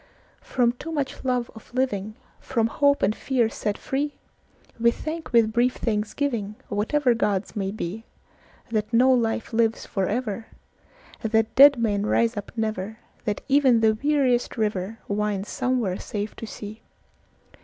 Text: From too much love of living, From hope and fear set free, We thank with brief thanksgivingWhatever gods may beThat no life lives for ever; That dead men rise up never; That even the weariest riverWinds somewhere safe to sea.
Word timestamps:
From 0.41 0.71
too 0.71 0.91
much 0.91 1.23
love 1.23 1.51
of 1.53 1.71
living, 1.75 2.15
From 2.39 2.65
hope 2.65 3.03
and 3.03 3.15
fear 3.15 3.49
set 3.49 3.77
free, 3.77 4.15
We 4.79 4.89
thank 4.89 5.31
with 5.31 5.53
brief 5.53 5.77
thanksgivingWhatever 5.79 7.15
gods 7.15 7.55
may 7.55 7.71
beThat 7.71 8.91
no 8.91 9.11
life 9.11 9.53
lives 9.53 9.85
for 9.85 10.07
ever; 10.07 10.47
That 11.21 11.53
dead 11.53 11.77
men 11.77 12.07
rise 12.07 12.35
up 12.35 12.51
never; 12.55 12.97
That 13.25 13.41
even 13.47 13.81
the 13.81 13.93
weariest 13.93 14.53
riverWinds 14.57 15.45
somewhere 15.49 15.99
safe 15.99 16.35
to 16.37 16.47
sea. 16.47 16.81